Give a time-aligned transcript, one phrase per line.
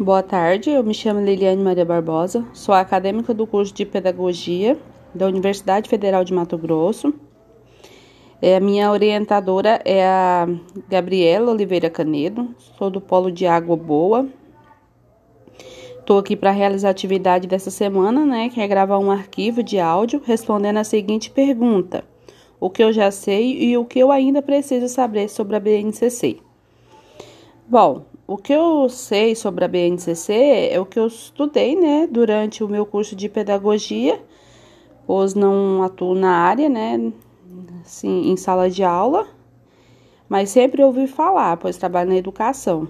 [0.00, 4.78] Boa tarde, eu me chamo Liliane Maria Barbosa, sou acadêmica do curso de Pedagogia
[5.12, 7.12] da Universidade Federal de Mato Grosso.
[8.40, 10.46] É, minha orientadora é a
[10.88, 14.28] Gabriela Oliveira Canedo, sou do Polo de Água Boa.
[15.98, 19.80] Estou aqui para realizar a atividade dessa semana, né, que é gravar um arquivo de
[19.80, 22.04] áudio respondendo a seguinte pergunta:
[22.60, 26.38] o que eu já sei e o que eu ainda preciso saber sobre a BNCC.
[27.66, 32.62] Bom, o que eu sei sobre a BNCC é o que eu estudei, né, durante
[32.62, 34.22] o meu curso de pedagogia,
[35.06, 37.10] pois não atuo na área, né,
[37.82, 39.26] assim, em sala de aula,
[40.28, 42.86] mas sempre ouvi falar, pois trabalho na educação.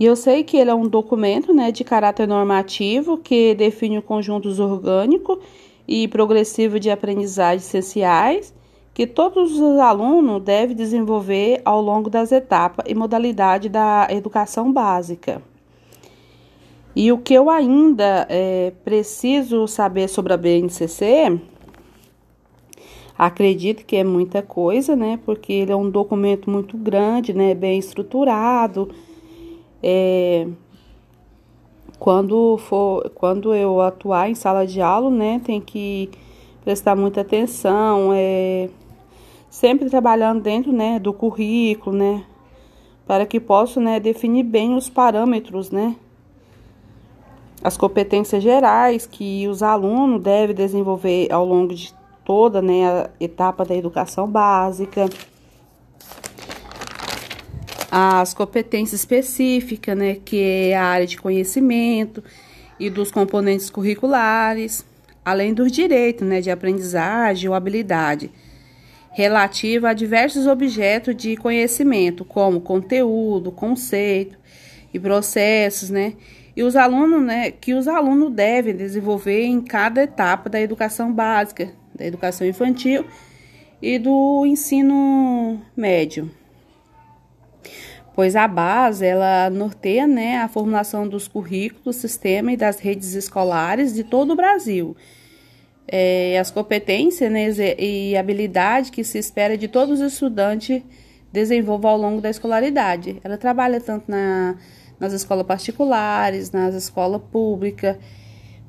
[0.00, 4.02] E eu sei que ele é um documento, né, de caráter normativo que define o
[4.02, 5.38] conjuntos orgânico
[5.86, 8.55] e progressivo de aprendizagem essenciais
[8.96, 15.42] que todos os alunos devem desenvolver ao longo das etapas e modalidade da educação básica.
[16.94, 21.38] E o que eu ainda é, preciso saber sobre a BNCC,
[23.18, 25.20] acredito que é muita coisa, né?
[25.26, 27.54] Porque ele é um documento muito grande, né?
[27.54, 28.88] Bem estruturado.
[29.82, 30.48] É,
[31.98, 35.38] quando for, quando eu atuar em sala de aula, né?
[35.44, 36.08] Tem que
[36.64, 38.70] prestar muita atenção, é,
[39.50, 42.24] sempre trabalhando dentro né, do currículo, né,
[43.06, 45.96] para que possa né, definir bem os parâmetros, né,
[47.62, 53.64] as competências gerais que os alunos devem desenvolver ao longo de toda né, a etapa
[53.64, 55.08] da educação básica,
[57.90, 62.22] as competências específicas, né, que é a área de conhecimento
[62.78, 64.84] e dos componentes curriculares,
[65.24, 68.30] além dos direitos né, de aprendizagem ou habilidade
[69.16, 74.36] relativa a diversos objetos de conhecimento, como conteúdo, conceito
[74.92, 76.12] e processos, né?
[76.54, 81.72] E os alunos, né, que os alunos devem desenvolver em cada etapa da educação básica,
[81.94, 83.06] da educação infantil
[83.80, 86.30] e do ensino médio.
[88.14, 93.94] Pois a base, ela norteia, né, a formulação dos currículos, sistema e das redes escolares
[93.94, 94.94] de todo o Brasil
[95.88, 97.48] é, as competências né,
[97.78, 100.82] e habilidade que se espera de todos os estudantes
[101.32, 103.20] desenvolvam ao longo da escolaridade.
[103.22, 104.56] Ela trabalha tanto na,
[104.98, 107.96] nas escolas particulares, nas escolas públicas,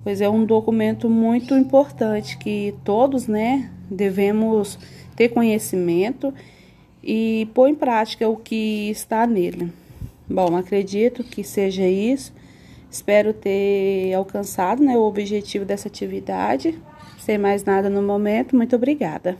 [0.04, 4.78] pois é um documento muito importante que todos né, devemos
[5.16, 6.34] ter conhecimento
[7.04, 9.72] e pôr em prática o que está nele.
[10.30, 12.34] Bom, acredito que seja isso.
[12.90, 16.80] Espero ter alcançado né, o objetivo dessa atividade.
[17.20, 19.38] Sem mais nada no momento, muito obrigada.